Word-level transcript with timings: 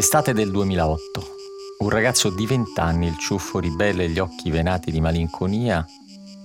L'estate 0.00 0.32
del 0.32 0.50
2008. 0.50 1.26
Un 1.80 1.90
ragazzo 1.90 2.30
di 2.30 2.46
20 2.46 2.80
anni, 2.80 3.06
il 3.06 3.18
ciuffo 3.18 3.58
ribelle 3.58 4.04
e 4.04 4.08
gli 4.08 4.18
occhi 4.18 4.48
venati 4.48 4.90
di 4.90 4.98
malinconia, 4.98 5.86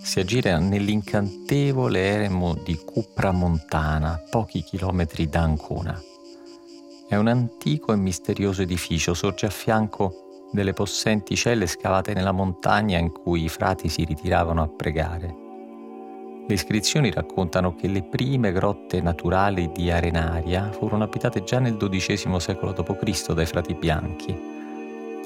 si 0.02 0.20
aggira 0.20 0.60
nell'incantevole 0.60 1.98
eremo 1.98 2.54
di 2.54 2.76
Cupra 2.76 3.32
Montana, 3.32 4.22
pochi 4.30 4.62
chilometri 4.62 5.30
da 5.30 5.44
Ancona. 5.44 5.98
È 7.08 7.16
un 7.16 7.28
antico 7.28 7.94
e 7.94 7.95
misterioso 7.95 8.62
edificio, 8.62 9.14
sorge 9.14 9.45
a 9.45 9.52
fianco 9.52 10.50
delle 10.52 10.73
possenti 10.73 11.38
celle 11.38 11.66
scavate 11.66 12.14
nella 12.14 12.34
montagna 12.34 12.98
in 12.98 13.09
cui 13.09 13.45
i 13.45 13.50
frati 13.50 13.88
si 13.88 14.03
ritiravano 14.03 14.64
a 14.64 14.67
pregare. 14.67 15.45
Le 16.48 16.54
iscrizioni 16.54 17.09
raccontano 17.09 17.73
che 17.73 17.88
le 17.88 18.04
prime 18.04 18.52
grotte 18.52 19.02
naturali 19.02 19.72
di 19.73 19.90
Arenaria 19.90 20.72
furono 20.72 21.03
abitate 21.03 21.44
già 21.44 21.58
nel 21.58 21.76
XII 21.76 22.40
secolo 22.40 22.72
d.C. 22.72 23.34
dai 23.34 23.48
frati 23.48 23.73
bianchi, 23.73 24.38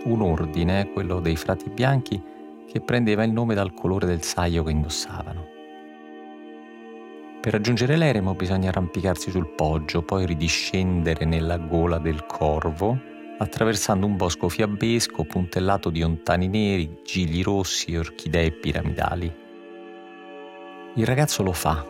un 0.05 0.21
ordine, 0.21 0.89
quello 0.93 1.19
dei 1.19 1.35
frati 1.35 1.69
bianchi, 1.69 2.21
che 2.65 2.79
prendeva 2.79 3.23
il 3.23 3.31
nome 3.31 3.53
dal 3.53 3.73
colore 3.73 4.05
del 4.05 4.21
saio 4.21 4.63
che 4.63 4.71
indossavano. 4.71 5.47
Per 7.41 7.51
raggiungere 7.51 7.97
l'eremo 7.97 8.33
bisogna 8.33 8.69
arrampicarsi 8.69 9.29
sul 9.29 9.47
poggio, 9.47 10.01
poi 10.03 10.25
ridiscendere 10.25 11.25
nella 11.25 11.57
gola 11.57 11.97
del 11.97 12.25
corvo, 12.25 12.97
attraversando 13.38 14.05
un 14.05 14.16
bosco 14.16 14.47
fiabbesco 14.47 15.25
puntellato 15.25 15.89
di 15.89 16.01
ontani 16.01 16.47
neri, 16.47 16.99
gigli 17.03 17.44
rossi 17.44 17.91
e 17.91 17.97
orchidee 17.97 18.51
piramidali. 18.51 19.47
Il 20.95 21.05
ragazzo 21.05 21.43
lo 21.43 21.53
fa, 21.53 21.85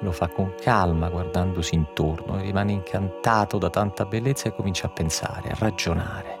lo 0.00 0.12
fa 0.12 0.28
con 0.28 0.54
calma 0.60 1.08
guardandosi 1.08 1.74
intorno 1.74 2.38
e 2.38 2.42
rimane 2.42 2.72
incantato 2.72 3.58
da 3.58 3.70
tanta 3.70 4.04
bellezza 4.04 4.48
e 4.48 4.54
comincia 4.54 4.86
a 4.86 4.90
pensare, 4.90 5.50
a 5.50 5.56
ragionare 5.58 6.38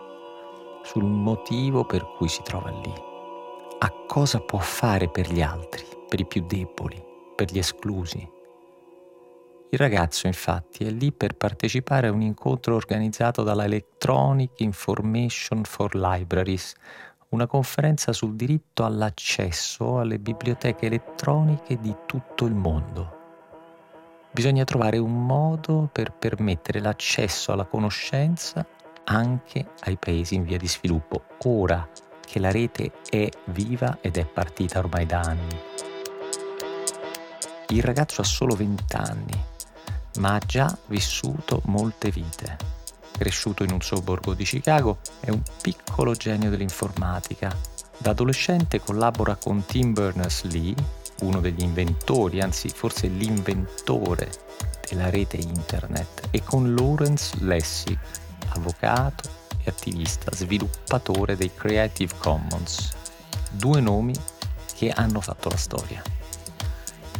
sul 0.82 1.04
motivo 1.04 1.84
per 1.84 2.06
cui 2.16 2.28
si 2.28 2.42
trova 2.42 2.70
lì, 2.70 2.92
a 3.80 3.92
cosa 4.06 4.40
può 4.40 4.58
fare 4.58 5.08
per 5.08 5.30
gli 5.30 5.42
altri, 5.42 5.84
per 6.08 6.20
i 6.20 6.26
più 6.26 6.44
deboli, 6.46 7.02
per 7.34 7.50
gli 7.50 7.58
esclusi. 7.58 8.38
Il 9.72 9.78
ragazzo 9.78 10.26
infatti 10.26 10.84
è 10.84 10.90
lì 10.90 11.12
per 11.12 11.36
partecipare 11.36 12.08
a 12.08 12.12
un 12.12 12.22
incontro 12.22 12.74
organizzato 12.74 13.42
dalla 13.42 13.64
Electronic 13.64 14.60
Information 14.60 15.64
for 15.64 15.94
Libraries, 15.94 16.74
una 17.30 17.46
conferenza 17.46 18.12
sul 18.12 18.34
diritto 18.34 18.84
all'accesso 18.84 20.00
alle 20.00 20.18
biblioteche 20.18 20.86
elettroniche 20.86 21.78
di 21.78 21.94
tutto 22.06 22.44
il 22.44 22.54
mondo. 22.54 23.18
Bisogna 24.32 24.64
trovare 24.64 24.98
un 24.98 25.26
modo 25.26 25.88
per 25.92 26.12
permettere 26.12 26.80
l'accesso 26.80 27.52
alla 27.52 27.66
conoscenza 27.66 28.66
anche 29.04 29.70
ai 29.80 29.96
paesi 29.96 30.34
in 30.34 30.44
via 30.44 30.58
di 30.58 30.66
sviluppo, 30.66 31.24
ora 31.44 31.88
che 32.20 32.40
la 32.40 32.50
rete 32.50 32.92
è 33.08 33.28
viva 33.46 33.98
ed 34.00 34.16
è 34.16 34.26
partita 34.26 34.80
ormai 34.80 35.06
da 35.06 35.20
anni. 35.20 35.58
Il 37.68 37.82
ragazzo 37.82 38.20
ha 38.22 38.24
solo 38.24 38.56
20 38.56 38.96
anni, 38.96 39.44
ma 40.18 40.34
ha 40.34 40.40
già 40.40 40.76
vissuto 40.86 41.62
molte 41.66 42.10
vite 42.10 42.79
cresciuto 43.12 43.64
in 43.64 43.72
un 43.72 43.80
sobborgo 43.80 44.34
di 44.34 44.44
Chicago, 44.44 44.98
è 45.20 45.30
un 45.30 45.42
piccolo 45.60 46.14
genio 46.14 46.50
dell'informatica. 46.50 47.54
Da 47.98 48.10
adolescente 48.10 48.80
collabora 48.80 49.36
con 49.36 49.64
Tim 49.66 49.92
Berners-Lee, 49.92 50.74
uno 51.20 51.40
degli 51.40 51.62
inventori, 51.62 52.40
anzi 52.40 52.68
forse 52.68 53.08
l'inventore 53.08 54.30
della 54.88 55.10
rete 55.10 55.36
internet, 55.36 56.28
e 56.30 56.42
con 56.42 56.74
Lawrence 56.74 57.36
Lessig, 57.40 57.98
avvocato 58.48 59.28
e 59.62 59.68
attivista, 59.68 60.34
sviluppatore 60.34 61.36
dei 61.36 61.50
Creative 61.54 62.14
Commons. 62.18 62.90
Due 63.50 63.80
nomi 63.80 64.14
che 64.74 64.90
hanno 64.90 65.20
fatto 65.20 65.50
la 65.50 65.56
storia. 65.56 66.02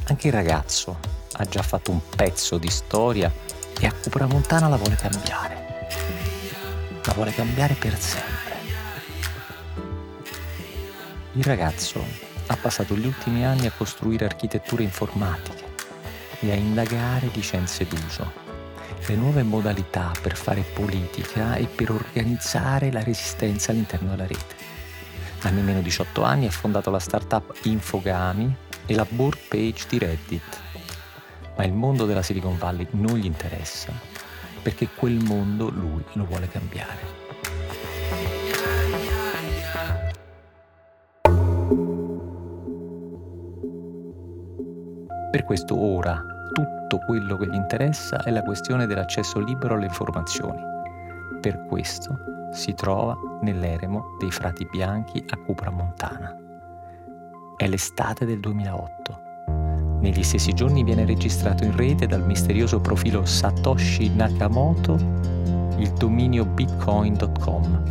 Anche 0.04 0.28
il 0.28 0.32
ragazzo 0.32 0.98
ha 1.32 1.44
già 1.44 1.62
fatto 1.62 1.90
un 1.90 2.00
pezzo 2.16 2.56
di 2.56 2.70
storia 2.70 3.30
e 3.78 3.86
a 3.86 3.92
Cupra 3.92 4.26
Montana 4.26 4.68
la 4.68 4.76
vuole 4.76 4.96
cambiare 4.96 5.69
la 7.04 7.12
vuole 7.14 7.32
cambiare 7.32 7.74
per 7.74 7.98
sempre. 7.98 8.58
Il 11.32 11.44
ragazzo 11.44 12.04
ha 12.46 12.56
passato 12.56 12.96
gli 12.96 13.06
ultimi 13.06 13.44
anni 13.44 13.66
a 13.66 13.72
costruire 13.74 14.24
architetture 14.24 14.82
informatiche 14.82 15.64
e 16.40 16.50
a 16.50 16.54
indagare 16.54 17.30
di 17.30 17.40
scienze 17.40 17.86
d'uso, 17.86 18.32
le 19.06 19.14
nuove 19.14 19.42
modalità 19.42 20.10
per 20.20 20.36
fare 20.36 20.62
politica 20.62 21.54
e 21.54 21.66
per 21.66 21.92
organizzare 21.92 22.90
la 22.90 23.02
resistenza 23.02 23.70
all'interno 23.70 24.10
della 24.10 24.26
rete. 24.26 24.68
A 25.42 25.50
nemmeno 25.50 25.80
18 25.80 26.22
anni 26.22 26.46
ha 26.46 26.50
fondato 26.50 26.90
la 26.90 26.98
startup 26.98 27.56
Infogami 27.62 28.54
e 28.84 28.94
la 28.94 29.06
board 29.08 29.38
page 29.48 29.86
di 29.88 29.98
Reddit. 29.98 30.60
Ma 31.56 31.64
il 31.64 31.72
mondo 31.72 32.04
della 32.04 32.22
Silicon 32.22 32.58
Valley 32.58 32.86
non 32.90 33.16
gli 33.16 33.26
interessa 33.26 34.19
perché 34.62 34.88
quel 34.94 35.22
mondo 35.24 35.70
lui 35.70 36.04
lo 36.12 36.24
vuole 36.24 36.48
cambiare. 36.48 37.18
Per 45.30 45.44
questo 45.44 45.80
ora 45.80 46.24
tutto 46.52 46.98
quello 47.06 47.36
che 47.36 47.46
gli 47.46 47.54
interessa 47.54 48.22
è 48.22 48.30
la 48.30 48.42
questione 48.42 48.86
dell'accesso 48.86 49.38
libero 49.38 49.74
alle 49.74 49.86
informazioni. 49.86 50.60
Per 51.40 51.64
questo 51.66 52.18
si 52.52 52.74
trova 52.74 53.16
nell'eremo 53.42 54.16
dei 54.18 54.30
frati 54.30 54.66
bianchi 54.68 55.24
a 55.28 55.36
Cupra 55.36 55.70
Montana. 55.70 56.36
È 57.56 57.66
l'estate 57.68 58.26
del 58.26 58.40
2008 58.40 59.29
negli 60.00 60.22
stessi 60.22 60.54
giorni 60.54 60.82
viene 60.82 61.04
registrato 61.04 61.64
in 61.64 61.76
rete 61.76 62.06
dal 62.06 62.24
misterioso 62.24 62.80
profilo 62.80 63.26
Satoshi 63.26 64.10
Nakamoto 64.14 64.98
il 65.78 65.90
dominio 65.92 66.44
bitcoin.com, 66.44 67.82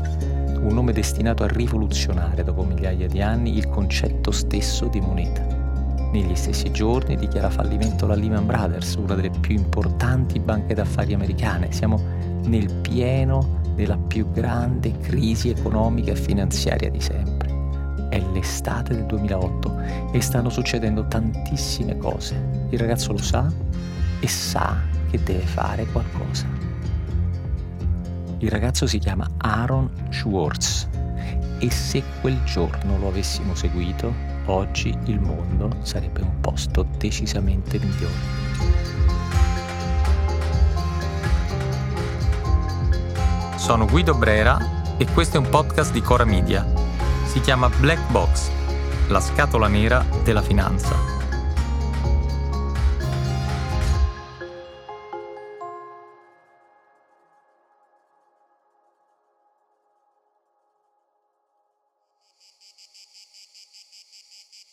un 0.61 0.73
nome 0.73 0.91
destinato 0.91 1.43
a 1.43 1.47
rivoluzionare 1.47 2.43
dopo 2.43 2.63
migliaia 2.63 3.07
di 3.07 3.21
anni 3.21 3.57
il 3.57 3.67
concetto 3.69 4.31
stesso 4.31 4.85
di 4.87 4.99
moneta. 4.99 5.45
Negli 6.11 6.35
stessi 6.35 6.71
giorni 6.71 7.15
dichiara 7.15 7.49
fallimento 7.49 8.07
la 8.07 8.15
Lehman 8.15 8.45
Brothers, 8.45 8.95
una 8.95 9.15
delle 9.15 9.29
più 9.29 9.55
importanti 9.55 10.39
banche 10.39 10.73
d'affari 10.73 11.13
americane. 11.13 11.71
Siamo 11.71 11.99
nel 12.45 12.71
pieno 12.81 13.57
della 13.75 13.97
più 13.97 14.31
grande 14.31 14.97
crisi 14.99 15.49
economica 15.49 16.11
e 16.11 16.15
finanziaria 16.15 16.89
di 16.89 17.01
sempre 17.01 17.48
è 18.09 18.19
l'estate 18.19 18.95
del 18.95 19.05
2008 19.05 20.11
e 20.11 20.21
stanno 20.21 20.49
succedendo 20.49 21.07
tantissime 21.07 21.97
cose. 21.97 22.67
Il 22.69 22.79
ragazzo 22.79 23.11
lo 23.11 23.19
sa 23.19 23.51
e 24.19 24.27
sa 24.27 24.77
che 25.09 25.21
deve 25.23 25.45
fare 25.45 25.85
qualcosa. 25.85 26.45
Il 28.39 28.49
ragazzo 28.49 28.87
si 28.87 28.97
chiama 28.99 29.29
Aaron 29.37 29.89
Schwartz 30.09 30.87
e 31.59 31.69
se 31.69 32.03
quel 32.21 32.41
giorno 32.43 32.97
lo 32.97 33.09
avessimo 33.09 33.53
seguito, 33.53 34.13
oggi 34.45 34.97
il 35.05 35.19
mondo 35.19 35.69
sarebbe 35.81 36.21
un 36.21 36.39
posto 36.39 36.85
decisamente 36.97 37.77
migliore. 37.79 38.47
Sono 43.55 43.85
Guido 43.85 44.15
Brera 44.15 44.57
e 44.97 45.05
questo 45.13 45.37
è 45.37 45.39
un 45.39 45.49
podcast 45.49 45.91
di 45.91 46.01
Cora 46.01 46.23
Media 46.23 46.78
si 47.29 47.41
chiama 47.41 47.69
Black 47.69 48.09
Box, 48.09 48.49
la 49.09 49.21
scatola 49.21 49.67
nera 49.67 50.03
della 50.23 50.41
finanza. 50.41 50.95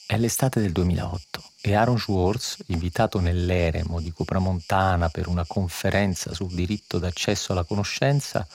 È 0.06 0.16
l'estate 0.16 0.62
del 0.62 0.72
2008 0.72 1.42
e 1.60 1.74
Aaron 1.74 1.98
Schwartz, 1.98 2.62
invitato 2.68 3.20
nell'eremo 3.20 4.00
di 4.00 4.12
Cupramontana 4.12 5.10
per 5.10 5.28
una 5.28 5.44
conferenza 5.46 6.32
sul 6.32 6.54
diritto 6.54 6.98
d'accesso 6.98 7.52
alla 7.52 7.64
conoscenza, 7.64 8.48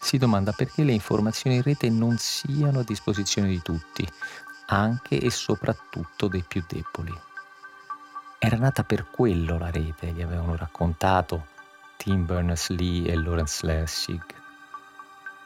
si 0.00 0.16
domanda 0.16 0.52
perché 0.52 0.82
le 0.82 0.92
informazioni 0.92 1.56
in 1.56 1.62
rete 1.62 1.90
non 1.90 2.16
siano 2.16 2.80
a 2.80 2.84
disposizione 2.84 3.48
di 3.48 3.60
tutti, 3.60 4.08
anche 4.66 5.20
e 5.20 5.30
soprattutto 5.30 6.26
dei 6.26 6.42
più 6.46 6.64
deboli. 6.66 7.16
Era 8.38 8.56
nata 8.56 8.82
per 8.82 9.10
quello 9.10 9.58
la 9.58 9.70
rete, 9.70 10.12
gli 10.12 10.22
avevano 10.22 10.56
raccontato 10.56 11.48
Tim 11.98 12.24
Berners-Lee 12.24 13.10
e 13.10 13.14
Lawrence 13.16 13.66
Lessig. 13.66 14.24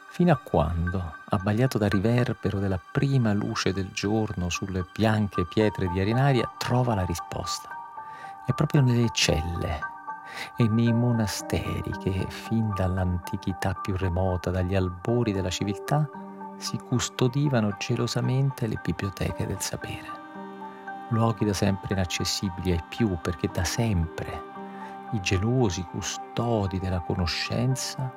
Fino 0.09 0.31
a 0.31 0.37
quando, 0.37 1.15
abbagliato 1.25 1.77
dal 1.77 1.89
riverbero 1.89 2.57
della 2.57 2.79
prima 2.79 3.33
luce 3.33 3.73
del 3.73 3.91
giorno 3.91 4.49
sulle 4.49 4.85
bianche 4.93 5.45
pietre 5.45 5.89
di 5.89 5.99
arenaria, 5.99 6.49
trova 6.57 6.95
la 6.95 7.03
risposta. 7.03 7.67
È 8.45 8.53
proprio 8.53 8.79
nelle 8.79 9.09
celle, 9.11 9.94
e 10.57 10.67
nei 10.67 10.91
monasteri 10.93 11.91
che 11.99 12.25
fin 12.29 12.71
dall'antichità 12.75 13.73
più 13.73 13.95
remota, 13.97 14.51
dagli 14.51 14.75
albori 14.75 15.31
della 15.31 15.49
civiltà, 15.49 16.09
si 16.57 16.77
custodivano 16.77 17.75
gelosamente 17.77 18.67
le 18.67 18.79
biblioteche 18.81 19.45
del 19.45 19.59
sapere. 19.59 20.23
Luoghi 21.09 21.45
da 21.45 21.53
sempre 21.53 21.93
inaccessibili 21.93 22.71
ai 22.71 22.83
più 22.89 23.17
perché 23.21 23.49
da 23.51 23.63
sempre 23.63 24.53
i 25.11 25.21
gelosi 25.21 25.83
custodi 25.83 26.79
della 26.79 26.99
conoscenza 26.99 28.11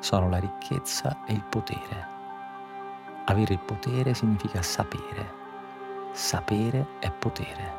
sono 0.00 0.28
la 0.28 0.38
ricchezza 0.38 1.24
e 1.26 1.32
il 1.32 1.44
potere. 1.44 2.18
Avere 3.24 3.54
il 3.54 3.60
potere 3.60 4.14
significa 4.14 4.62
sapere. 4.62 5.38
Sapere 6.12 6.86
è 6.98 7.10
potere. 7.10 7.78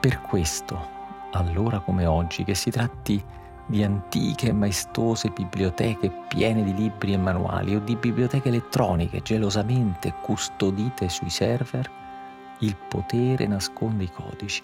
Per 0.00 0.20
questo, 0.20 0.95
allora 1.32 1.80
come 1.80 2.06
oggi, 2.06 2.44
che 2.44 2.54
si 2.54 2.70
tratti 2.70 3.22
di 3.66 3.82
antiche 3.82 4.48
e 4.48 4.52
maestose 4.52 5.30
biblioteche 5.30 6.10
piene 6.28 6.62
di 6.62 6.72
libri 6.74 7.12
e 7.12 7.18
manuali 7.18 7.74
o 7.74 7.80
di 7.80 7.96
biblioteche 7.96 8.48
elettroniche 8.48 9.22
gelosamente 9.22 10.14
custodite 10.22 11.08
sui 11.08 11.30
server, 11.30 11.90
il 12.60 12.76
potere 12.76 13.46
nasconde 13.46 14.04
i 14.04 14.10
codici 14.10 14.62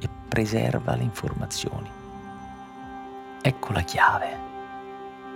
e 0.00 0.08
preserva 0.28 0.96
le 0.96 1.02
informazioni. 1.02 1.90
Ecco 3.42 3.72
la 3.72 3.82
chiave. 3.82 4.46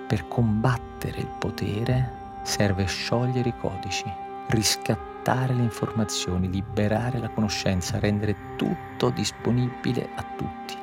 Per 0.06 0.26
combattere 0.28 1.20
il 1.20 1.30
potere 1.38 2.20
serve 2.42 2.86
sciogliere 2.86 3.50
i 3.50 3.54
codici, 3.56 4.10
riscattare 4.48 5.11
le 5.24 5.62
informazioni, 5.62 6.50
liberare 6.50 7.18
la 7.18 7.28
conoscenza, 7.28 8.00
rendere 8.00 8.56
tutto 8.56 9.10
disponibile 9.10 10.08
a 10.16 10.24
tutti. 10.36 10.76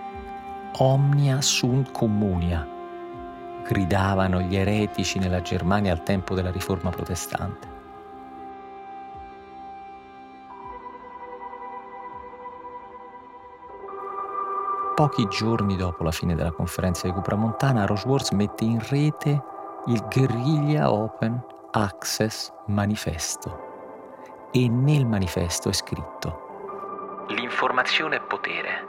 Omnia 0.77 1.41
sunt 1.41 1.91
communia, 1.91 2.65
gridavano 3.67 4.41
gli 4.41 4.55
eretici 4.55 5.19
nella 5.19 5.41
Germania 5.41 5.91
al 5.91 6.03
tempo 6.03 6.35
della 6.35 6.51
riforma 6.51 6.89
protestante. 6.89 7.77
Pochi 14.95 15.27
giorni 15.27 15.75
dopo 15.75 16.03
la 16.03 16.11
fine 16.11 16.35
della 16.35 16.51
conferenza 16.51 17.07
di 17.07 17.13
Cupramontana, 17.13 17.85
Roseworth 17.85 18.31
mette 18.31 18.65
in 18.65 18.85
rete 18.89 19.43
il 19.87 20.05
Guerriglia 20.09 20.91
Open 20.91 21.41
Access 21.71 22.51
Manifesto 22.67 23.68
e 24.51 24.67
nel 24.67 25.05
manifesto 25.05 25.69
è 25.69 25.73
scritto 25.73 27.25
L'informazione 27.29 28.15
è 28.15 28.21
potere, 28.21 28.87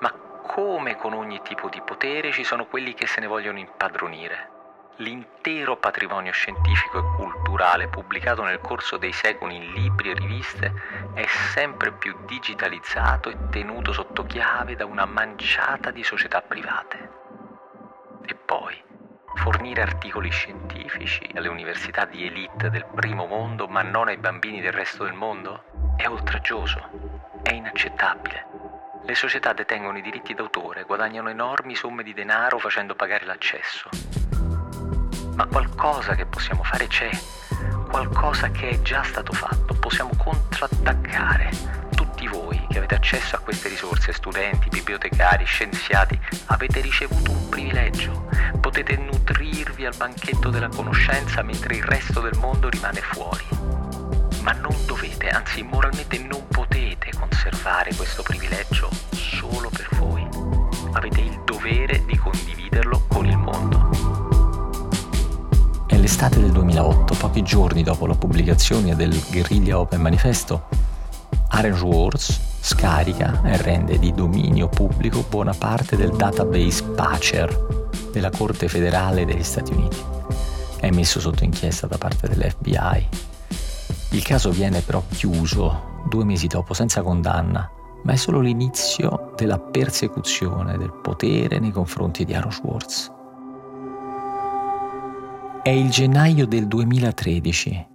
ma 0.00 0.12
come 0.12 0.96
con 0.96 1.12
ogni 1.12 1.40
tipo 1.42 1.68
di 1.68 1.80
potere 1.84 2.32
ci 2.32 2.42
sono 2.42 2.66
quelli 2.66 2.94
che 2.94 3.06
se 3.06 3.20
ne 3.20 3.26
vogliono 3.26 3.58
impadronire 3.58 4.58
l'intero 5.00 5.76
patrimonio 5.76 6.32
scientifico 6.32 6.98
e 6.98 7.16
culturale 7.16 7.88
pubblicato 7.88 8.42
nel 8.42 8.60
corso 8.60 8.96
dei 8.96 9.12
secoli 9.12 9.56
in 9.56 9.72
libri 9.72 10.10
e 10.10 10.14
riviste 10.14 10.72
è 11.14 11.24
sempre 11.26 11.92
più 11.92 12.14
digitalizzato 12.26 13.30
e 13.30 13.36
tenuto 13.50 13.92
sotto 13.92 14.24
chiave 14.24 14.76
da 14.76 14.84
una 14.84 15.06
manciata 15.06 15.90
di 15.90 16.02
società 16.02 16.42
private. 16.42 17.10
E 18.26 18.34
poi, 18.34 18.80
fornire 19.40 19.80
articoli 19.80 20.30
scientifici 20.30 21.28
alle 21.34 21.48
università 21.48 22.04
di 22.04 22.26
elite 22.26 22.68
del 22.68 22.84
primo 22.94 23.26
mondo 23.26 23.66
ma 23.68 23.82
non 23.82 24.08
ai 24.08 24.18
bambini 24.18 24.60
del 24.60 24.72
resto 24.72 25.04
del 25.04 25.14
mondo 25.14 25.64
è 25.96 26.06
oltraggioso, 26.06 27.40
è 27.42 27.52
inaccettabile. 27.52 28.46
Le 29.02 29.14
società 29.14 29.54
detengono 29.54 29.96
i 29.96 30.02
diritti 30.02 30.34
d'autore, 30.34 30.84
guadagnano 30.84 31.30
enormi 31.30 31.74
somme 31.74 32.02
di 32.02 32.12
denaro 32.12 32.58
facendo 32.58 32.94
pagare 32.94 33.24
l'accesso 33.24 33.88
ma 35.40 35.46
qualcosa 35.46 36.14
che 36.14 36.26
possiamo 36.26 36.62
fare 36.62 36.86
c'è, 36.86 37.08
qualcosa 37.88 38.50
che 38.50 38.68
è 38.68 38.82
già 38.82 39.02
stato 39.02 39.32
fatto, 39.32 39.72
possiamo 39.72 40.10
contrattaccare. 40.18 41.48
Tutti 41.94 42.26
voi 42.26 42.62
che 42.68 42.76
avete 42.76 42.96
accesso 42.96 43.36
a 43.36 43.38
queste 43.38 43.70
risorse, 43.70 44.12
studenti, 44.12 44.68
bibliotecari, 44.68 45.46
scienziati, 45.46 46.20
avete 46.46 46.80
ricevuto 46.82 47.30
un 47.30 47.48
privilegio. 47.48 48.28
Potete 48.70 48.96
nutrirvi 48.98 49.84
al 49.84 49.96
banchetto 49.96 50.48
della 50.48 50.68
conoscenza 50.68 51.42
mentre 51.42 51.74
il 51.74 51.82
resto 51.82 52.20
del 52.20 52.38
mondo 52.38 52.68
rimane 52.68 53.00
fuori. 53.00 53.44
Ma 54.42 54.52
non 54.52 54.72
dovete, 54.86 55.26
anzi 55.28 55.64
moralmente 55.64 56.16
non 56.18 56.46
potete 56.46 57.10
conservare 57.18 57.92
questo 57.96 58.22
privilegio 58.22 58.88
solo 59.10 59.70
per 59.70 59.88
voi. 59.98 60.24
Avete 60.92 61.20
il 61.20 61.40
dovere 61.44 62.04
di 62.04 62.16
condividerlo 62.16 63.06
con 63.08 63.26
il 63.26 63.36
mondo 63.36 63.88
nell'estate 65.88 66.38
del 66.38 66.52
2008, 66.52 67.14
pochi 67.14 67.42
giorni 67.42 67.82
dopo 67.82 68.06
la 68.06 68.14
pubblicazione 68.14 68.94
del 68.94 69.20
Guerriglia 69.32 69.80
Open 69.80 70.00
Manifesto, 70.00 70.68
Orange 71.54 71.84
Wars 71.84 72.40
scarica 72.60 73.42
e 73.42 73.56
rende 73.56 73.98
di 73.98 74.14
dominio 74.14 74.68
pubblico 74.68 75.24
buona 75.28 75.54
parte 75.54 75.96
del 75.96 76.10
database 76.12 76.84
Pacer 76.84 77.79
della 78.10 78.30
Corte 78.30 78.68
federale 78.68 79.24
degli 79.24 79.42
Stati 79.42 79.72
Uniti. 79.72 79.98
È 80.78 80.90
messo 80.90 81.20
sotto 81.20 81.44
inchiesta 81.44 81.86
da 81.86 81.98
parte 81.98 82.28
dell'FBI. 82.28 83.08
Il 84.12 84.22
caso 84.22 84.50
viene 84.50 84.80
però 84.80 85.02
chiuso 85.08 86.02
due 86.08 86.24
mesi 86.24 86.46
dopo 86.46 86.74
senza 86.74 87.02
condanna, 87.02 87.70
ma 88.02 88.12
è 88.12 88.16
solo 88.16 88.40
l'inizio 88.40 89.32
della 89.36 89.58
persecuzione 89.58 90.76
del 90.78 90.92
potere 90.92 91.58
nei 91.58 91.70
confronti 91.70 92.24
di 92.24 92.34
Aaron 92.34 92.52
Schwartz. 92.52 93.12
È 95.62 95.70
il 95.70 95.90
gennaio 95.90 96.46
del 96.46 96.66
2013 96.66 97.86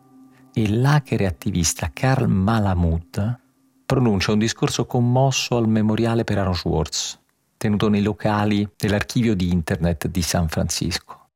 e 0.54 0.70
l'hacker 0.70 1.26
attivista 1.26 1.90
Karl 1.92 2.28
Malamud 2.28 3.40
pronuncia 3.86 4.32
un 4.32 4.40
discorso 4.40 4.86
commosso 4.86 5.58
al 5.58 5.68
memoriale 5.68 6.24
per 6.24 6.38
Aaron 6.38 6.56
Schwartz, 6.56 7.20
tenuto 7.66 7.90
nei 7.90 8.04
locali 8.04 8.70
dell'archivio 8.78 9.36
di 9.36 9.52
internet 9.52 10.08
di 10.08 10.22
San 10.22 10.48
Francisco. 10.48 11.30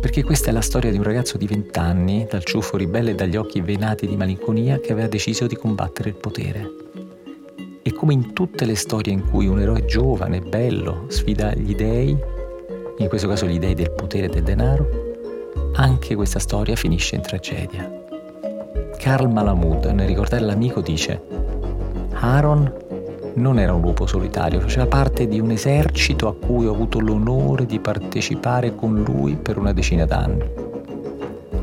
Perché 0.00 0.24
questa 0.24 0.48
è 0.48 0.52
la 0.52 0.62
storia 0.62 0.90
di 0.90 0.96
un 0.96 1.02
ragazzo 1.02 1.36
di 1.36 1.46
20 1.46 1.78
anni, 1.78 2.26
dal 2.30 2.44
ciuffo 2.44 2.78
ribelle 2.78 3.10
e 3.10 3.14
dagli 3.14 3.36
occhi 3.36 3.60
venati 3.60 4.06
di 4.06 4.16
malinconia, 4.16 4.80
che 4.80 4.92
aveva 4.92 5.06
deciso 5.06 5.46
di 5.46 5.54
combattere 5.54 6.08
il 6.08 6.14
potere. 6.14 6.66
E 7.82 7.92
come 7.92 8.14
in 8.14 8.32
tutte 8.32 8.64
le 8.64 8.74
storie 8.74 9.12
in 9.12 9.28
cui 9.28 9.46
un 9.46 9.60
eroe 9.60 9.84
giovane, 9.84 10.40
bello, 10.40 11.04
sfida 11.08 11.52
gli 11.52 11.74
dei, 11.74 12.16
in 12.96 13.08
questo 13.08 13.28
caso 13.28 13.44
gli 13.44 13.58
dei 13.58 13.74
del 13.74 13.90
potere 13.90 14.26
e 14.26 14.30
del 14.30 14.44
denaro, 14.44 14.88
anche 15.74 16.14
questa 16.14 16.38
storia 16.38 16.74
finisce 16.74 17.16
in 17.16 17.20
tragedia. 17.20 18.06
Karl 18.96 19.30
Malamud, 19.30 19.84
nel 19.86 20.06
ricordare 20.06 20.42
l'amico, 20.42 20.80
dice 20.80 21.20
Aaron 22.14 22.86
non 23.38 23.58
era 23.58 23.72
un 23.72 23.80
lupo 23.80 24.06
solitario, 24.06 24.60
faceva 24.60 24.86
parte 24.86 25.26
di 25.26 25.40
un 25.40 25.50
esercito 25.50 26.28
a 26.28 26.34
cui 26.34 26.66
ho 26.66 26.72
avuto 26.72 27.00
l'onore 27.00 27.66
di 27.66 27.78
partecipare 27.80 28.74
con 28.74 29.02
lui 29.02 29.36
per 29.36 29.56
una 29.56 29.72
decina 29.72 30.04
d'anni. 30.04 30.44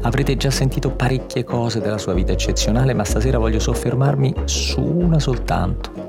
Avrete 0.01 0.38
già 0.38 0.51
sentito 0.51 0.91
parecchie 0.91 1.44
cose 1.44 1.79
della 1.79 1.98
sua 1.98 2.13
vita 2.13 2.32
eccezionale, 2.32 2.94
ma 2.94 3.03
stasera 3.03 3.38
voglio 3.38 3.60
soffermarmi 3.60 4.34
su 4.46 4.82
una 4.82 5.20
soltanto, 5.20 6.05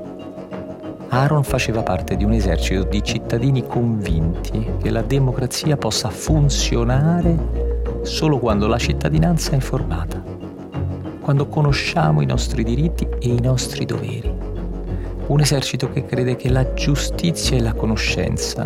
Aaron 1.09 1.43
faceva 1.43 1.83
parte 1.83 2.17
di 2.17 2.23
un 2.23 2.33
esercito 2.33 2.83
di 2.83 3.01
cittadini 3.01 3.65
convinti 3.65 4.73
che 4.81 4.89
la 4.89 5.01
democrazia 5.01 5.77
possa 5.77 6.09
funzionare 6.09 7.75
solo 8.01 8.39
quando 8.39 8.67
la 8.67 8.77
cittadinanza 8.77 9.51
è 9.51 9.55
informata, 9.55 10.21
quando 11.21 11.47
conosciamo 11.47 12.21
i 12.21 12.25
nostri 12.25 12.63
diritti 12.63 13.07
e 13.19 13.29
i 13.29 13.39
nostri 13.39 13.85
doveri. 13.85 14.56
Un 15.27 15.41
esercito 15.41 15.91
che 15.91 16.05
crede 16.05 16.37
che 16.37 16.49
la 16.49 16.73
giustizia 16.73 17.57
e 17.57 17.61
la 17.61 17.73
conoscenza 17.73 18.65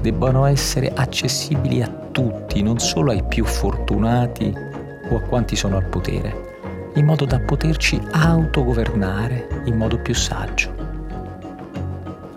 debbano 0.00 0.44
essere 0.44 0.90
accessibili 0.92 1.80
a 1.80 1.86
tutti, 2.10 2.60
non 2.60 2.80
solo 2.80 3.12
ai 3.12 3.22
più 3.22 3.44
fortunati 3.44 4.52
o 5.08 5.16
a 5.16 5.20
quanti 5.20 5.54
sono 5.54 5.76
al 5.76 5.86
potere, 5.86 6.90
in 6.94 7.04
modo 7.04 7.24
da 7.24 7.38
poterci 7.38 8.00
autogovernare 8.10 9.62
in 9.66 9.76
modo 9.76 10.00
più 10.00 10.12
saggio. 10.12 10.74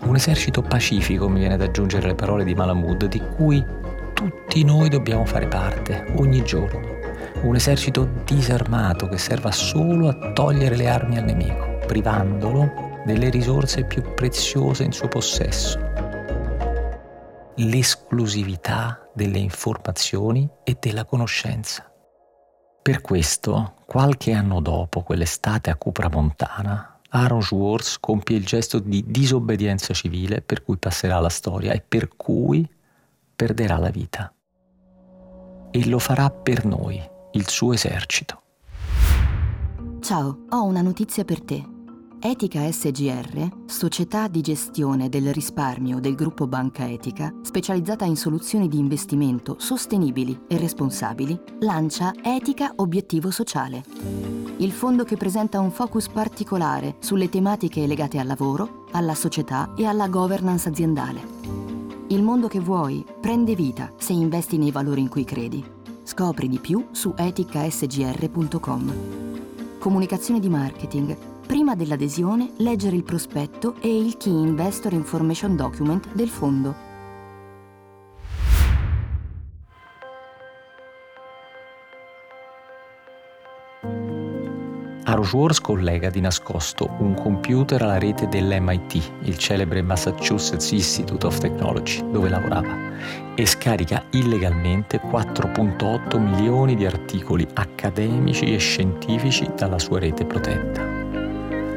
Un 0.03 0.15
esercito 0.15 0.61
pacifico, 0.61 1.27
mi 1.27 1.39
viene 1.39 1.55
ad 1.55 1.61
aggiungere 1.61 2.05
le 2.05 2.15
parole 2.15 2.43
di 2.43 2.53
Malamud, 2.53 3.05
di 3.05 3.21
cui 3.35 3.65
tutti 4.13 4.63
noi 4.63 4.89
dobbiamo 4.89 5.25
fare 5.25 5.47
parte, 5.47 6.05
ogni 6.17 6.43
giorno. 6.43 6.97
Un 7.41 7.55
esercito 7.55 8.07
disarmato 8.25 9.07
che 9.07 9.17
serva 9.17 9.49
solo 9.49 10.07
a 10.07 10.31
togliere 10.33 10.75
le 10.75 10.87
armi 10.87 11.17
al 11.17 11.23
nemico, 11.23 11.79
privandolo 11.87 12.88
delle 13.09 13.31
risorse 13.31 13.85
più 13.85 14.13
preziose 14.13 14.83
in 14.83 14.91
suo 14.91 15.07
possesso. 15.07 15.79
L'esclusività 17.55 19.09
delle 19.15 19.39
informazioni 19.39 20.47
e 20.63 20.77
della 20.79 21.05
conoscenza. 21.05 21.91
Per 22.83 23.01
questo, 23.01 23.73
qualche 23.87 24.31
anno 24.31 24.61
dopo 24.61 25.01
quell'estate 25.01 25.71
a 25.71 25.75
Cupramontana, 25.75 26.99
Aaron 27.09 27.41
Schwartz 27.41 27.97
compie 27.99 28.37
il 28.37 28.45
gesto 28.45 28.77
di 28.77 29.03
disobbedienza 29.07 29.91
civile 29.95 30.43
per 30.43 30.61
cui 30.63 30.77
passerà 30.77 31.17
alla 31.17 31.29
storia 31.29 31.73
e 31.73 31.83
per 31.85 32.09
cui 32.15 32.69
perderà 33.35 33.77
la 33.77 33.89
vita. 33.89 34.31
E 35.71 35.89
lo 35.89 35.97
farà 35.97 36.29
per 36.29 36.63
noi, 36.63 37.01
il 37.31 37.49
suo 37.49 37.73
esercito. 37.73 38.41
Ciao, 39.99 40.45
ho 40.49 40.63
una 40.63 40.81
notizia 40.81 41.25
per 41.25 41.41
te. 41.41 41.77
Etica 42.21 42.69
SGR, 42.69 43.47
società 43.65 44.27
di 44.27 44.41
gestione 44.41 45.07
del 45.07 45.33
risparmio 45.33 46.01
del 46.01 46.15
gruppo 46.15 46.47
Banca 46.47 46.85
Etica, 46.85 47.33
specializzata 47.41 48.03
in 48.03 48.17
soluzioni 48.17 48.67
di 48.67 48.77
investimento 48.77 49.55
sostenibili 49.57 50.37
e 50.49 50.57
responsabili, 50.57 51.39
lancia 51.59 52.11
Etica 52.21 52.73
Obiettivo 52.75 53.31
Sociale. 53.31 53.85
Il 54.57 54.73
fondo 54.73 55.05
che 55.05 55.15
presenta 55.15 55.61
un 55.61 55.71
focus 55.71 56.09
particolare 56.09 56.97
sulle 56.99 57.29
tematiche 57.29 57.87
legate 57.87 58.19
al 58.19 58.27
lavoro, 58.27 58.87
alla 58.91 59.15
società 59.15 59.73
e 59.77 59.85
alla 59.85 60.09
governance 60.09 60.67
aziendale. 60.67 61.21
Il 62.07 62.21
mondo 62.21 62.49
che 62.49 62.59
vuoi 62.59 63.05
prende 63.21 63.55
vita 63.55 63.93
se 63.97 64.11
investi 64.11 64.57
nei 64.57 64.71
valori 64.71 64.99
in 64.99 65.07
cui 65.07 65.23
credi. 65.23 65.63
Scopri 66.03 66.49
di 66.49 66.59
più 66.59 66.85
su 66.91 67.13
eticasgr.com. 67.15 68.93
Comunicazione 69.79 70.41
di 70.41 70.49
marketing 70.49 71.37
prima 71.49 71.73
dell'adesione 71.73 72.51
leggere 72.57 72.95
il 72.95 73.03
prospetto 73.03 73.73
e 73.81 73.89
il 73.89 74.17
Key 74.17 74.31
Investor 74.31 74.93
Information 74.93 75.55
Document 75.55 76.13
del 76.13 76.29
fondo. 76.29 76.75
Aroshworth 85.05 85.61
collega 85.61 86.11
di 86.11 86.21
nascosto 86.21 86.87
un 86.99 87.15
computer 87.15 87.81
alla 87.81 87.97
rete 87.97 88.27
dell'MIT, 88.27 89.11
il 89.23 89.39
celebre 89.39 89.81
Massachusetts 89.81 90.69
Institute 90.69 91.25
of 91.25 91.39
Technology, 91.39 92.07
dove 92.11 92.29
lavorava, 92.29 93.33
e 93.33 93.43
scarica 93.47 94.05
illegalmente 94.11 95.01
4.8 95.01 96.19
milioni 96.19 96.75
di 96.75 96.85
articoli 96.85 97.47
accademici 97.55 98.53
e 98.53 98.59
scientifici 98.59 99.49
dalla 99.55 99.79
sua 99.79 99.97
rete 99.97 100.25
protetta 100.25 100.98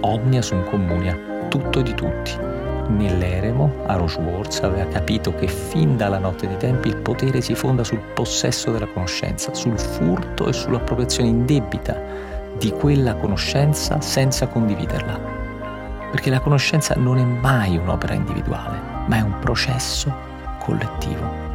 omnia 0.03 0.43
sum 0.43 0.65
communia, 0.65 1.19
tutto 1.49 1.81
e 1.81 1.83
di 1.83 1.95
tutti. 1.95 2.33
Nell'eremo, 2.89 3.85
Aaron 3.87 4.09
Schwartz 4.09 4.61
aveva 4.61 4.87
capito 4.87 5.35
che 5.35 5.47
fin 5.49 5.97
dalla 5.97 6.19
notte 6.19 6.47
dei 6.47 6.57
tempi 6.57 6.89
il 6.89 6.97
potere 6.97 7.41
si 7.41 7.55
fonda 7.55 7.85
sul 7.85 8.01
possesso 8.15 8.71
della 8.71 8.87
conoscenza, 8.87 9.55
sul 9.55 9.79
furto 9.79 10.49
e 10.49 10.53
sull'appropriazione 10.53 11.29
indebita 11.29 11.97
di 12.59 12.71
quella 12.71 13.15
conoscenza 13.15 14.01
senza 14.01 14.47
condividerla. 14.47 15.19
Perché 16.11 16.29
la 16.29 16.41
conoscenza 16.41 16.95
non 16.97 17.19
è 17.19 17.25
mai 17.25 17.77
un'opera 17.77 18.15
individuale, 18.15 18.79
ma 19.07 19.17
è 19.17 19.21
un 19.21 19.39
processo 19.39 20.13
collettivo. 20.59 21.51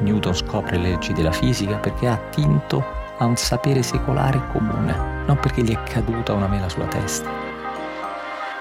Newton 0.00 0.34
scopre 0.34 0.76
le 0.78 0.90
leggi 0.90 1.12
della 1.12 1.30
fisica 1.30 1.76
perché 1.76 2.08
ha 2.08 2.14
attinto 2.14 2.82
a 3.18 3.24
un 3.24 3.36
sapere 3.36 3.82
secolare 3.82 4.40
comune, 4.50 5.24
non 5.26 5.38
perché 5.38 5.62
gli 5.62 5.72
è 5.72 5.82
caduta 5.84 6.32
una 6.32 6.48
mela 6.48 6.68
sulla 6.68 6.86
testa. 6.86 7.51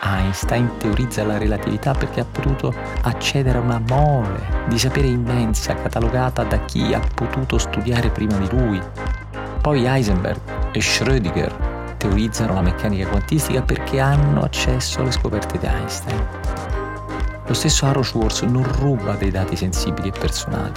Einstein 0.03 0.77
teorizza 0.77 1.24
la 1.24 1.38
relatività 1.38 1.93
perché 1.93 2.22
ha 2.22 2.25
potuto 2.25 2.74
accedere 3.03 3.60
a 3.60 3.62
una 3.62 3.81
mole 3.88 4.65
di 4.67 4.79
sapere 4.79 5.08
immensa 5.08 5.75
catalogata 5.75 6.43
da 6.43 6.60
chi 6.65 6.93
ha 6.93 7.00
potuto 7.13 7.58
studiare 7.58 8.10
prima 8.10 8.38
di 8.38 8.50
lui. 8.50 8.81
Poi 9.62 9.86
Heisenberg 9.86 10.39
e 10.72 10.79
Schrödinger 10.79 11.96
teorizzano 11.98 12.55
la 12.55 12.62
meccanica 12.62 13.08
quantistica 13.08 13.62
perché 13.62 14.00
hanno 14.00 14.41
accesso 14.41 15.01
alle 15.01 15.12
scoperte 15.12 15.60
di 15.60 15.65
Einstein. 15.67 16.27
Lo 17.46 17.53
stesso 17.53 17.86
Aaron 17.86 18.03
Schwartz 18.03 18.41
non 18.41 18.63
ruba 18.79 19.13
dei 19.13 19.29
dati 19.29 19.55
sensibili 19.55 20.08
e 20.08 20.17
personali, 20.17 20.72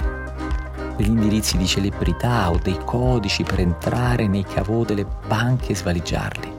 degli 0.97 1.07
indirizzi 1.07 1.57
di 1.57 1.65
celebrità 1.65 2.51
o 2.51 2.59
dei 2.61 2.77
codici 2.85 3.43
per 3.43 3.59
entrare 3.59 4.27
nei 4.27 4.43
cavò 4.43 4.83
delle 4.83 5.07
banche 5.27 5.71
e 5.71 5.75
svaligiarli. 5.75 6.53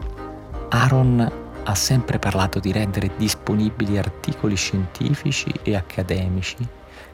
Aaron 0.71 1.45
ha 1.69 1.75
sempre 1.75 2.19
parlato 2.19 2.61
di 2.61 2.71
rendere 2.71 3.11
disponibili 3.17 3.99
articoli 3.99 4.55
scientifici 4.55 5.53
e 5.63 5.75
accademici 5.75 6.57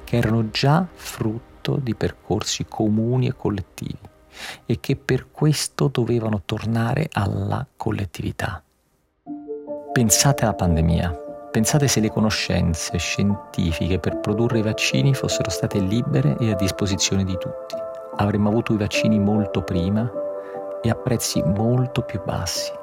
che 0.04 0.16
erano 0.16 0.50
già 0.50 0.86
frutto 0.92 1.78
di 1.80 1.94
percorsi 1.94 2.66
comuni 2.68 3.28
e 3.28 3.34
collettivi 3.34 4.10
e 4.66 4.78
che 4.78 4.96
per 4.96 5.30
questo 5.30 5.88
dovevano 5.88 6.42
tornare 6.44 7.08
alla 7.12 7.66
collettività. 7.76 8.62
Pensate 9.92 10.44
alla 10.44 10.54
pandemia, 10.54 11.10
pensate 11.50 11.88
se 11.88 12.00
le 12.00 12.10
conoscenze 12.10 12.98
scientifiche 12.98 13.98
per 13.98 14.18
produrre 14.18 14.58
i 14.58 14.62
vaccini 14.62 15.14
fossero 15.14 15.50
state 15.50 15.78
libere 15.80 16.36
e 16.38 16.50
a 16.50 16.56
disposizione 16.56 17.24
di 17.24 17.36
tutti. 17.38 17.74
Avremmo 18.16 18.50
avuto 18.50 18.74
i 18.74 18.78
vaccini 18.78 19.18
molto 19.18 19.62
prima 19.62 20.10
e 20.82 20.90
a 20.90 20.94
prezzi 20.94 21.42
molto 21.42 22.02
più 22.02 22.22
bassi 22.24 22.80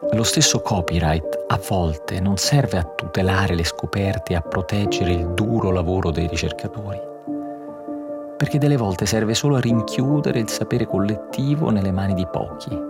lo 0.00 0.22
stesso 0.22 0.60
copyright 0.60 1.44
a 1.48 1.60
volte 1.68 2.20
non 2.20 2.36
serve 2.36 2.78
a 2.78 2.84
tutelare 2.84 3.56
le 3.56 3.64
scoperte 3.64 4.32
e 4.32 4.36
a 4.36 4.40
proteggere 4.40 5.10
il 5.10 5.26
duro 5.30 5.72
lavoro 5.72 6.12
dei 6.12 6.28
ricercatori, 6.28 7.00
perché 8.36 8.58
delle 8.58 8.76
volte 8.76 9.06
serve 9.06 9.34
solo 9.34 9.56
a 9.56 9.60
rinchiudere 9.60 10.38
il 10.38 10.48
sapere 10.48 10.86
collettivo 10.86 11.70
nelle 11.70 11.90
mani 11.90 12.14
di 12.14 12.26
pochi 12.30 12.80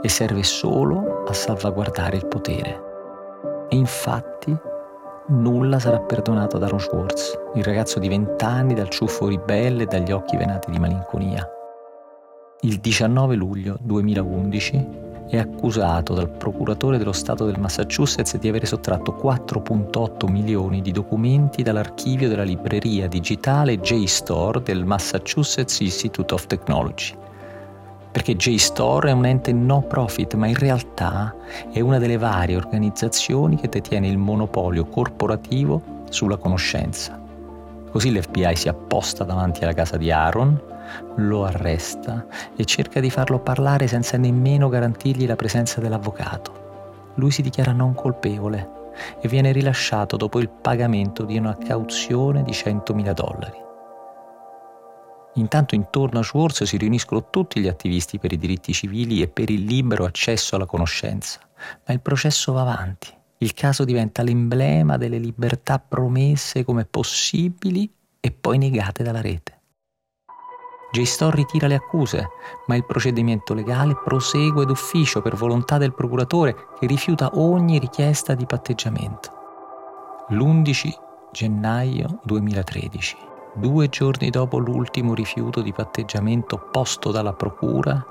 e 0.00 0.08
serve 0.08 0.42
solo 0.42 1.24
a 1.26 1.34
salvaguardare 1.34 2.16
il 2.16 2.26
potere. 2.26 2.86
E 3.68 3.76
infatti 3.76 4.56
nulla 5.26 5.78
sarà 5.78 6.00
perdonato 6.00 6.56
da 6.56 6.66
Ron 6.66 6.80
Schwartz, 6.80 7.38
il 7.56 7.64
ragazzo 7.64 7.98
di 7.98 8.08
vent'anni 8.08 8.72
dal 8.72 8.88
ciuffo 8.88 9.26
ribelle 9.26 9.82
e 9.82 9.86
dagli 9.86 10.12
occhi 10.12 10.38
venati 10.38 10.70
di 10.70 10.78
malinconia. 10.78 11.46
Il 12.62 12.80
19 12.80 13.34
luglio 13.34 13.76
2011 13.80 15.06
è 15.28 15.36
accusato 15.36 16.14
dal 16.14 16.30
procuratore 16.30 16.96
dello 16.96 17.12
Stato 17.12 17.44
del 17.44 17.58
Massachusetts 17.58 18.38
di 18.38 18.48
avere 18.48 18.64
sottratto 18.64 19.18
4.8 19.22 20.30
milioni 20.30 20.80
di 20.80 20.90
documenti 20.90 21.62
dall'archivio 21.62 22.28
della 22.28 22.44
libreria 22.44 23.08
digitale 23.08 23.78
JSTOR 23.78 24.62
del 24.62 24.84
Massachusetts 24.84 25.80
Institute 25.80 26.32
of 26.32 26.46
Technology. 26.46 27.14
Perché 28.10 28.36
JSTOR 28.36 29.06
è 29.06 29.12
un 29.12 29.26
ente 29.26 29.52
no 29.52 29.82
profit, 29.82 30.34
ma 30.34 30.46
in 30.46 30.56
realtà 30.56 31.34
è 31.70 31.80
una 31.80 31.98
delle 31.98 32.16
varie 32.16 32.56
organizzazioni 32.56 33.56
che 33.56 33.68
detiene 33.68 34.08
il 34.08 34.16
monopolio 34.16 34.86
corporativo 34.86 35.82
sulla 36.08 36.38
conoscenza. 36.38 37.20
Così 37.90 38.10
l'FBI 38.10 38.56
si 38.56 38.68
apposta 38.68 39.24
davanti 39.24 39.62
alla 39.62 39.74
casa 39.74 39.98
di 39.98 40.10
Aaron, 40.10 40.58
lo 41.16 41.44
arresta 41.44 42.26
e 42.56 42.64
cerca 42.64 43.00
di 43.00 43.10
farlo 43.10 43.40
parlare 43.40 43.86
senza 43.86 44.16
nemmeno 44.16 44.68
garantirgli 44.68 45.26
la 45.26 45.36
presenza 45.36 45.80
dell'avvocato. 45.80 47.12
Lui 47.16 47.30
si 47.30 47.42
dichiara 47.42 47.72
non 47.72 47.94
colpevole 47.94 48.76
e 49.20 49.28
viene 49.28 49.52
rilasciato 49.52 50.16
dopo 50.16 50.38
il 50.38 50.48
pagamento 50.48 51.24
di 51.24 51.38
una 51.38 51.56
cauzione 51.56 52.42
di 52.42 52.52
100.000 52.52 53.12
dollari. 53.12 53.66
Intanto 55.34 55.74
intorno 55.74 56.18
a 56.18 56.22
Schwartz 56.22 56.64
si 56.64 56.76
riuniscono 56.76 57.30
tutti 57.30 57.60
gli 57.60 57.68
attivisti 57.68 58.18
per 58.18 58.32
i 58.32 58.38
diritti 58.38 58.72
civili 58.72 59.22
e 59.22 59.28
per 59.28 59.50
il 59.50 59.64
libero 59.64 60.04
accesso 60.04 60.56
alla 60.56 60.66
conoscenza, 60.66 61.38
ma 61.86 61.94
il 61.94 62.00
processo 62.00 62.52
va 62.52 62.62
avanti. 62.62 63.08
Il 63.38 63.54
caso 63.54 63.84
diventa 63.84 64.22
l'emblema 64.22 64.96
delle 64.96 65.18
libertà 65.18 65.78
promesse 65.78 66.64
come 66.64 66.84
possibili 66.84 67.88
e 68.18 68.32
poi 68.32 68.58
negate 68.58 69.04
dalla 69.04 69.20
rete. 69.20 69.57
JSTOR 70.90 71.34
ritira 71.34 71.66
le 71.66 71.74
accuse, 71.74 72.30
ma 72.66 72.74
il 72.74 72.84
procedimento 72.84 73.52
legale 73.52 73.94
prosegue 73.94 74.64
d'ufficio 74.64 75.20
per 75.20 75.36
volontà 75.36 75.76
del 75.76 75.92
procuratore 75.92 76.54
che 76.78 76.86
rifiuta 76.86 77.30
ogni 77.34 77.78
richiesta 77.78 78.34
di 78.34 78.46
patteggiamento. 78.46 79.32
L'11 80.28 80.90
gennaio 81.30 82.20
2013, 82.24 83.16
due 83.54 83.88
giorni 83.88 84.30
dopo 84.30 84.58
l'ultimo 84.58 85.12
rifiuto 85.12 85.60
di 85.60 85.72
patteggiamento 85.72 86.56
posto 86.70 87.10
dalla 87.10 87.34
procura, 87.34 88.02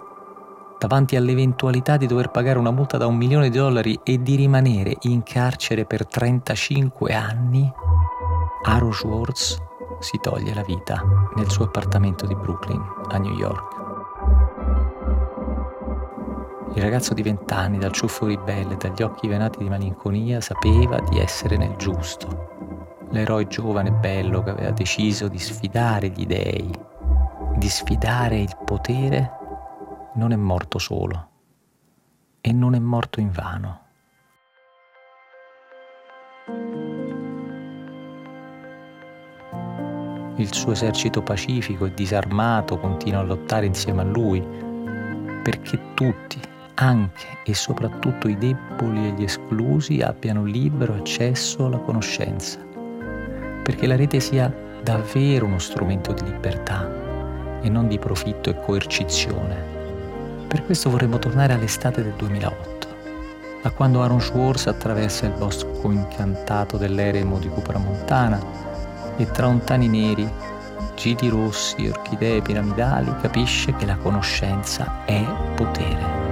davanti 0.77 1.15
all'eventualità 1.15 1.97
di 1.97 2.05
dover 2.05 2.29
pagare 2.29 2.59
una 2.59 2.71
multa 2.71 2.97
da 2.97 3.07
un 3.07 3.15
milione 3.15 3.49
di 3.49 3.57
dollari 3.57 3.99
e 4.03 4.21
di 4.21 4.35
rimanere 4.35 4.95
in 5.01 5.23
carcere 5.23 5.85
per 5.85 6.05
35 6.05 7.11
anni, 7.11 7.71
Aro 8.63 8.91
Schwartz 8.91 9.66
si 9.99 10.19
toglie 10.21 10.53
la 10.53 10.63
vita 10.63 11.03
nel 11.35 11.49
suo 11.49 11.65
appartamento 11.65 12.25
di 12.25 12.35
Brooklyn, 12.35 12.81
a 13.09 13.17
New 13.17 13.33
York. 13.33 13.75
Il 16.75 16.81
ragazzo 16.81 17.13
di 17.13 17.23
vent'anni, 17.23 17.79
dal 17.79 17.91
ciuffo 17.91 18.27
ribelle 18.27 18.73
e 18.73 18.77
dagli 18.77 19.01
occhi 19.01 19.27
venati 19.27 19.59
di 19.59 19.69
malinconia, 19.69 20.41
sapeva 20.41 20.99
di 20.99 21.19
essere 21.19 21.57
nel 21.57 21.75
giusto. 21.75 23.07
L'eroe 23.09 23.47
giovane 23.47 23.89
e 23.89 23.93
bello 23.93 24.43
che 24.43 24.51
aveva 24.51 24.71
deciso 24.71 25.27
di 25.27 25.39
sfidare 25.39 26.09
gli 26.09 26.25
dèi, 26.25 26.69
di 27.55 27.69
sfidare 27.69 28.39
il 28.39 28.55
potere, 28.63 29.31
non 30.15 30.31
è 30.31 30.35
morto 30.35 30.77
solo 30.77 31.29
e 32.41 32.51
non 32.51 32.75
è 32.75 32.79
morto 32.79 33.19
invano. 33.19 33.86
Il 40.39 40.53
suo 40.53 40.73
esercito 40.73 41.23
pacifico 41.23 41.85
e 41.85 41.93
disarmato 41.95 42.77
continua 42.77 43.21
a 43.21 43.23
lottare 43.23 43.65
insieme 43.65 44.01
a 44.01 44.05
lui, 44.05 44.39
perché 45.41 45.79
tutti, 45.95 46.39
anche 46.75 47.25
e 47.43 47.55
soprattutto 47.55 48.27
i 48.27 48.37
deboli 48.37 49.07
e 49.07 49.13
gli 49.17 49.23
esclusi, 49.23 50.01
abbiano 50.01 50.43
libero 50.43 50.93
accesso 50.93 51.65
alla 51.65 51.79
conoscenza, 51.79 52.59
perché 53.63 53.87
la 53.87 53.95
rete 53.95 54.19
sia 54.19 54.53
davvero 54.83 55.47
uno 55.47 55.57
strumento 55.57 56.13
di 56.13 56.25
libertà 56.25 56.87
e 57.61 57.67
non 57.67 57.87
di 57.87 57.97
profitto 57.97 58.51
e 58.51 58.61
coercizione. 58.61 59.75
Per 60.47 60.63
questo 60.65 60.91
vorremmo 60.91 61.17
tornare 61.17 61.53
all'estate 61.53 62.03
del 62.03 62.13
2008, 62.13 62.87
a 63.63 63.71
quando 63.71 64.03
Aaron 64.03 64.21
Schwartz 64.21 64.67
attraversa 64.67 65.25
il 65.25 65.33
bosco 65.33 65.91
incantato 65.91 66.77
dell'eremo 66.77 67.39
di 67.39 67.47
Cupramontana 67.49 68.66
e 69.17 69.29
tra 69.31 69.47
ontani 69.47 69.87
neri, 69.87 70.31
gili 70.95 71.27
rossi, 71.29 71.87
orchidee 71.87 72.41
piramidali, 72.41 73.13
capisce 73.19 73.75
che 73.75 73.85
la 73.85 73.97
conoscenza 73.97 75.03
è 75.05 75.23
potere. 75.55 76.25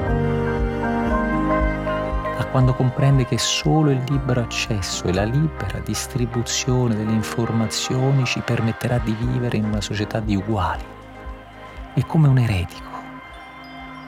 A 2.38 2.46
quando 2.52 2.74
comprende 2.74 3.26
che 3.26 3.38
solo 3.38 3.92
il 3.92 4.04
libero 4.08 4.42
accesso 4.42 5.06
e 5.06 5.14
la 5.14 5.24
libera 5.24 5.80
distribuzione 5.80 6.96
delle 6.96 7.12
informazioni 7.12 8.26
ci 8.26 8.40
permetterà 8.42 9.00
di 9.00 9.14
vivere 9.14 9.58
in 9.58 9.66
una 9.66 9.82
società 9.82 10.20
di 10.20 10.36
uguali. 10.36 10.84
E 11.94 12.06
come 12.06 12.28
un 12.28 12.38
eretico 12.38 12.94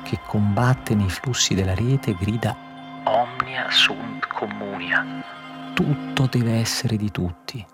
che 0.04 0.20
combatte 0.26 0.94
nei 0.94 1.10
flussi 1.10 1.54
della 1.54 1.74
rete 1.74 2.14
grida 2.14 2.56
Omnia 3.06 3.70
sunt 3.70 4.28
communia. 4.28 5.24
Tutto 5.74 6.28
deve 6.30 6.60
essere 6.60 6.98
di 6.98 7.10
tutti 7.12 7.66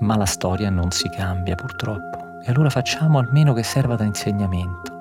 Ma 0.00 0.16
la 0.16 0.26
storia 0.26 0.70
non 0.70 0.90
si 0.90 1.08
cambia 1.08 1.56
purtroppo 1.56 2.40
e 2.44 2.50
allora 2.50 2.70
facciamo 2.70 3.18
almeno 3.18 3.52
che 3.52 3.64
serva 3.64 3.96
da 3.96 4.04
insegnamento. 4.04 4.96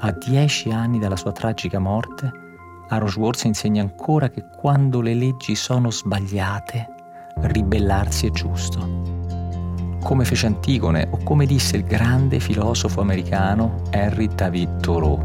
A 0.00 0.12
dieci 0.12 0.70
anni 0.70 0.98
dalla 0.98 1.16
sua 1.16 1.32
tragica 1.32 1.78
morte, 1.78 2.30
Aaron 2.88 3.08
Schwartz 3.08 3.44
insegna 3.44 3.82
ancora 3.82 4.28
che 4.28 4.44
quando 4.44 5.00
le 5.00 5.14
leggi 5.14 5.54
sono 5.54 5.90
sbagliate, 5.90 6.88
ribellarsi 7.42 8.26
è 8.26 8.30
giusto. 8.30 8.78
Come 10.02 10.24
fece 10.24 10.46
Antigone 10.46 11.08
o 11.10 11.18
come 11.22 11.46
disse 11.46 11.76
il 11.76 11.84
grande 11.84 12.40
filosofo 12.40 13.00
americano 13.00 13.82
Henry 13.90 14.28
David 14.34 14.80
Thoreau. 14.80 15.20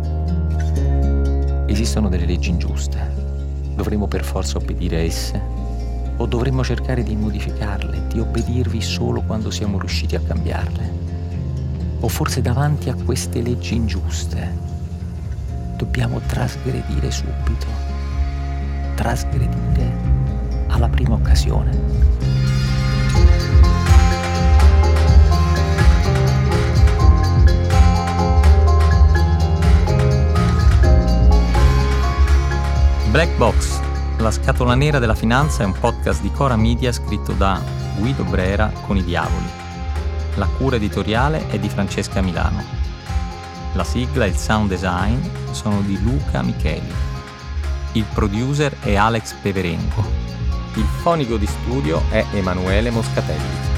Esistono 1.67 2.09
delle 2.09 2.25
leggi 2.25 2.49
ingiuste. 2.49 3.11
Dovremo 3.75 4.07
per 4.07 4.23
forza 4.23 4.57
obbedire 4.57 4.97
a 4.97 5.01
esse 5.01 5.62
o 6.17 6.25
dovremmo 6.25 6.63
cercare 6.63 7.03
di 7.03 7.15
modificarle, 7.15 8.07
di 8.07 8.19
obbedirvi 8.19 8.81
solo 8.81 9.21
quando 9.21 9.49
siamo 9.49 9.79
riusciti 9.79 10.15
a 10.15 10.21
cambiarle? 10.21 11.01
O 11.99 12.07
forse 12.07 12.41
davanti 12.41 12.89
a 12.89 12.95
queste 12.95 13.41
leggi 13.41 13.75
ingiuste 13.75 14.63
dobbiamo 15.77 16.19
trasgredire 16.27 17.11
subito, 17.11 17.67
trasgredire 18.95 19.91
alla 20.67 20.87
prima 20.89 21.15
occasione? 21.15 21.71
Black 33.11 33.37
Box 33.37 33.82
la 34.23 34.31
scatola 34.31 34.73
nera 34.73 34.99
della 34.99 35.15
finanza 35.15 35.63
è 35.63 35.65
un 35.65 35.73
podcast 35.77 36.21
di 36.21 36.31
Cora 36.31 36.55
Media 36.55 36.93
scritto 36.93 37.33
da 37.33 37.61
Guido 37.97 38.23
Brera 38.23 38.71
con 38.85 38.95
i 38.95 39.03
Diavoli. 39.03 39.49
La 40.35 40.45
cura 40.45 40.77
editoriale 40.77 41.49
è 41.49 41.59
di 41.59 41.67
Francesca 41.67 42.21
Milano. 42.21 42.63
La 43.73 43.83
sigla 43.83 44.23
e 44.23 44.29
il 44.29 44.37
sound 44.37 44.69
design 44.69 45.19
sono 45.51 45.81
di 45.81 46.01
Luca 46.01 46.41
Micheli. 46.41 46.93
Il 47.91 48.05
producer 48.13 48.77
è 48.79 48.95
Alex 48.95 49.33
Peverenco. 49.41 50.05
Il 50.75 50.85
fonico 51.01 51.35
di 51.35 51.45
studio 51.45 52.01
è 52.09 52.25
Emanuele 52.31 52.91
Moscatelli. 52.91 53.72